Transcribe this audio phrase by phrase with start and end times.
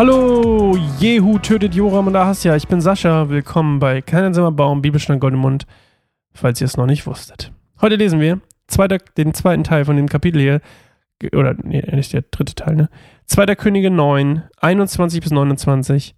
[0.00, 2.56] Hallo, Jehu tötet Joram und Ahasja.
[2.56, 3.28] Ich bin Sascha.
[3.28, 5.66] Willkommen bei Keinen Sommerbaum, Bibelstein Goldemund,
[6.32, 7.52] falls ihr es noch nicht wusstet.
[7.82, 10.62] Heute lesen wir zweiter, den zweiten Teil von dem Kapitel hier.
[11.34, 12.88] Oder, nee, nicht der dritte Teil, ne?
[13.26, 16.14] Zweiter Könige 9, 21 bis 29.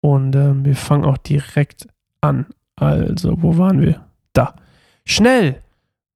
[0.00, 1.88] Und ähm, wir fangen auch direkt
[2.22, 2.46] an.
[2.74, 4.06] Also, wo waren wir?
[4.32, 4.54] Da.
[5.04, 5.60] Schnell!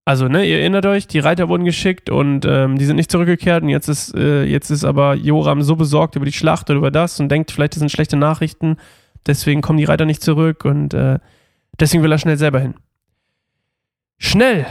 [0.06, 3.62] Also, ne, ihr erinnert euch, die Reiter wurden geschickt und ähm, die sind nicht zurückgekehrt
[3.62, 6.90] und jetzt ist, äh, jetzt ist aber Joram so besorgt über die Schlacht oder über
[6.90, 8.76] das und denkt, vielleicht das sind schlechte Nachrichten,
[9.26, 11.20] deswegen kommen die Reiter nicht zurück und äh,
[11.80, 12.74] deswegen will er schnell selber hin.
[14.18, 14.66] Schnell!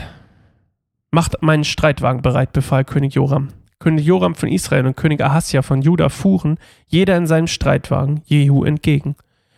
[1.10, 3.48] Macht meinen Streitwagen bereit, befahl König Joram.
[3.80, 8.64] König Joram von Israel und König Ahasja von Juda fuhren, jeder in seinem Streitwagen, Jehu
[8.64, 9.16] entgegen.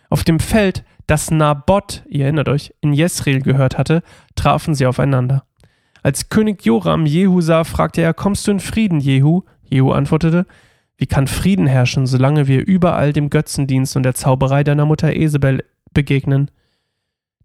[0.08, 4.02] Auf dem Feld, das Naboth, ihr erinnert euch, in Jesreel gehört hatte,
[4.34, 5.44] trafen sie aufeinander.
[6.02, 9.42] Als König Joram Jehu sah, fragte er, kommst du in Frieden, Jehu?
[9.62, 10.46] Jehu antwortete,
[10.96, 15.64] wie kann Frieden herrschen, solange wir überall dem Götzendienst und der Zauberei deiner Mutter Esebel
[15.92, 16.50] begegnen?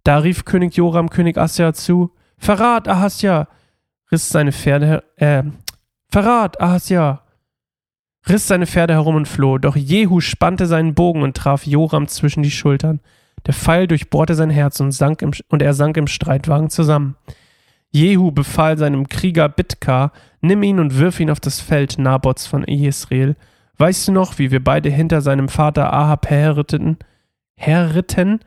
[0.04, 3.48] Da rief König Joram König Asja zu, Verrat, Ahasja!
[4.12, 5.44] riss seine Pferde, äh,
[6.10, 7.22] Verrat, Ahasja!
[8.28, 12.44] riss seine Pferde herum und floh, doch Jehu spannte seinen Bogen und traf Joram zwischen
[12.44, 13.00] die Schultern.
[13.46, 17.16] Der Pfeil durchbohrte sein Herz und, sank im, und er sank im Streitwagen zusammen.
[17.92, 22.64] Jehu befahl seinem Krieger Bitka, nimm ihn und wirf ihn auf das Feld Nabots von
[22.64, 23.36] Israel.
[23.78, 26.98] Weißt du noch, wie wir beide hinter seinem Vater Ahab herritten?
[27.56, 28.40] Herritten?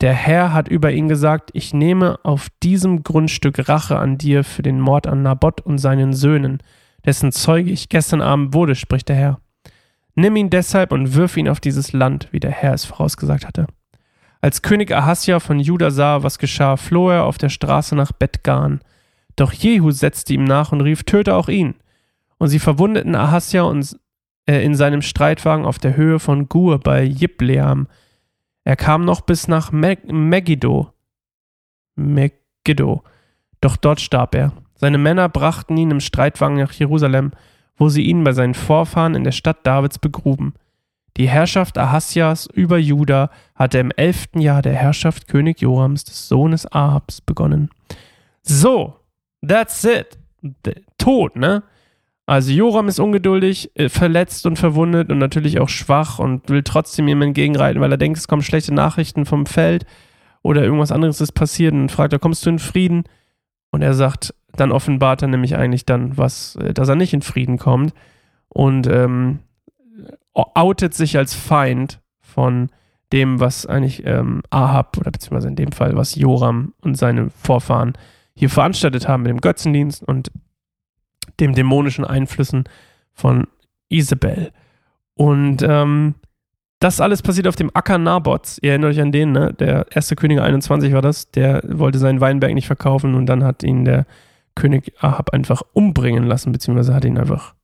[0.00, 4.62] Der Herr hat über ihn gesagt, ich nehme auf diesem Grundstück Rache an dir für
[4.62, 6.58] den Mord an Nabot und seinen Söhnen,
[7.04, 9.40] dessen Zeuge ich gestern Abend wurde, spricht der Herr.
[10.14, 13.66] Nimm ihn deshalb und wirf ihn auf dieses Land, wie der Herr es vorausgesagt hatte.
[14.40, 18.80] Als König Ahasja von Juda sah, was geschah, floh er auf der Straße nach Bet-Gan.
[19.36, 21.74] Doch Jehu setzte ihm nach und rief, töte auch ihn.
[22.38, 23.98] Und sie verwundeten Ahasja und,
[24.46, 27.86] äh, in seinem Streitwagen auf der Höhe von Gur bei Jibleam.
[28.64, 30.92] Er kam noch bis nach Megiddo.
[31.96, 33.02] Megiddo.
[33.60, 34.52] Doch dort starb er.
[34.74, 37.32] Seine Männer brachten ihn im Streitwagen nach Jerusalem,
[37.76, 40.54] wo sie ihn bei seinen Vorfahren in der Stadt Davids begruben.
[41.16, 46.70] Die Herrschaft Ahasjas über Juda hatte im elften Jahr der Herrschaft König Jorams, des Sohnes
[46.70, 47.70] Ahabs, begonnen.
[48.42, 48.96] So,
[49.46, 50.18] That's it.
[50.98, 51.62] Tot, ne?
[52.26, 57.08] Also Joram ist ungeduldig, äh, verletzt und verwundet und natürlich auch schwach und will trotzdem
[57.08, 59.84] ihm entgegenreiten, weil er denkt, es kommen schlechte Nachrichten vom Feld
[60.42, 63.04] oder irgendwas anderes ist passiert und fragt er, kommst du in Frieden?
[63.70, 67.22] Und er sagt, dann offenbart er nämlich eigentlich dann, was, äh, dass er nicht in
[67.22, 67.92] Frieden kommt
[68.48, 69.40] und ähm,
[70.34, 72.70] outet sich als Feind von
[73.12, 77.92] dem, was eigentlich ähm, Ahab oder beziehungsweise in dem Fall, was Joram und seine Vorfahren
[78.34, 80.30] hier veranstaltet haben mit dem Götzendienst und
[81.40, 82.64] dem dämonischen Einflüssen
[83.12, 83.46] von
[83.88, 84.52] Isabel.
[85.14, 86.14] Und ähm,
[86.78, 88.58] das alles passiert auf dem Acker Nabots.
[88.60, 89.54] Ihr erinnert euch an den, ne?
[89.54, 91.30] Der erste König 21 war das.
[91.30, 94.06] Der wollte seinen Weinberg nicht verkaufen und dann hat ihn der
[94.54, 97.54] König Ahab einfach umbringen lassen, beziehungsweise hat ihn einfach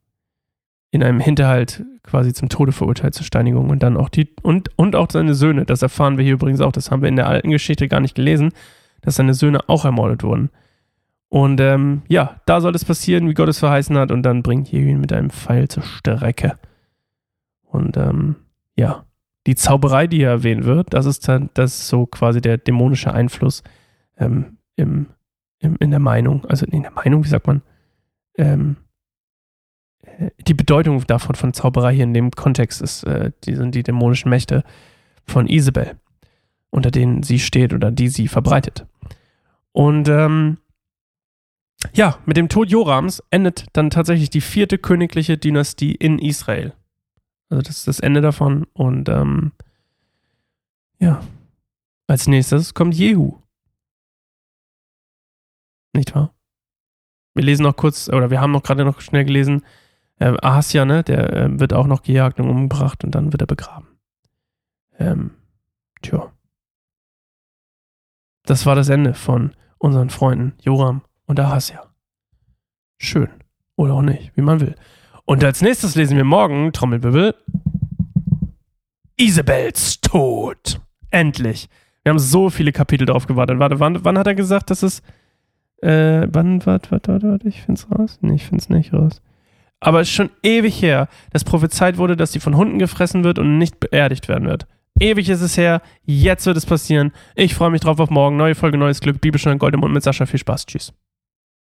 [0.91, 4.97] in einem Hinterhalt quasi zum Tode verurteilt zur Steinigung und dann auch die und, und
[4.97, 5.67] auch seine Söhne.
[5.67, 6.73] Das erfahren wir hier übrigens auch.
[6.73, 8.53] Das haben wir in der alten Geschichte gar nicht gelesen
[9.09, 10.51] dass seine Söhne auch ermordet wurden.
[11.31, 14.71] Und ähm, ja, da soll es passieren, wie Gott es verheißen hat, und dann bringt
[14.71, 16.59] Jehu ihn mit einem Pfeil zur Strecke.
[17.63, 18.37] Und ähm,
[18.77, 19.05] ja,
[19.47, 23.13] die Zauberei, die hier erwähnt wird, das ist dann, das ist so quasi der dämonische
[23.13, 23.63] Einfluss
[24.17, 25.07] ähm, im,
[25.59, 27.63] im, in der Meinung, also in der Meinung, wie sagt man,
[28.37, 28.77] ähm,
[30.03, 33.83] äh, die Bedeutung davon von Zauberei hier in dem Kontext ist, äh, die sind die
[33.83, 34.65] dämonischen Mächte
[35.25, 35.97] von Isabel
[36.71, 38.87] unter denen sie steht oder die sie verbreitet.
[39.73, 40.59] Und ähm,
[41.93, 46.75] ja, mit dem Tod Jorams endet dann tatsächlich die vierte königliche Dynastie in Israel.
[47.51, 48.67] Also das ist das Ende davon.
[48.73, 49.53] Und ähm,
[50.99, 51.23] ja,
[52.07, 53.39] als nächstes kommt Jehu.
[55.93, 56.35] Nicht wahr?
[57.35, 59.65] Wir lesen noch kurz, oder wir haben noch gerade noch schnell gelesen,
[60.19, 63.47] äh, Ahasja, ne, der äh, wird auch noch gejagt und umgebracht und dann wird er
[63.47, 63.87] begraben.
[64.99, 65.31] Ähm,
[66.03, 66.33] tja.
[68.45, 71.83] Das war das Ende von unseren Freunden Joram und Ahasja.
[72.99, 73.29] Schön.
[73.77, 74.75] Oder auch nicht, wie man will.
[75.25, 77.35] Und als nächstes lesen wir morgen, Trommelbibbel,
[79.17, 80.81] Isabels Tod.
[81.11, 81.69] Endlich.
[82.03, 83.59] Wir haben so viele Kapitel drauf gewartet.
[83.59, 85.03] Warte, wann, wann hat er gesagt, dass es.
[85.83, 88.19] Äh, wann, warte, warte, warte, warte, ich find's raus?
[88.21, 89.23] Nee, ich find's nicht raus.
[89.81, 93.39] Aber es ist schon ewig her, dass prophezeit wurde, dass sie von Hunden gefressen wird
[93.39, 94.67] und nicht beerdigt werden wird.
[95.01, 95.81] Ewig ist es her.
[96.05, 97.13] Jetzt wird es passieren.
[97.35, 98.37] Ich freue mich drauf auf morgen.
[98.37, 99.21] Neue Folge, neues Glück.
[99.21, 100.27] Bibelstunde Gold im Mund mit Sascha.
[100.27, 100.67] Viel Spaß.
[100.67, 100.93] Tschüss.